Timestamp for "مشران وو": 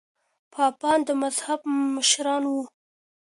1.95-2.63